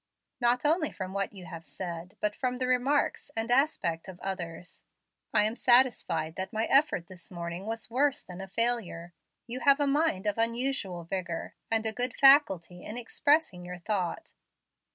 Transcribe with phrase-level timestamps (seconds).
[0.39, 4.81] Not only from what you have said, but from the remarks and aspect of others,
[5.31, 9.13] I am satisfied that my effort this morning was worse than a failure.
[9.45, 14.33] You have a mind of unusual vigor, and a good faculty in expressing your thought.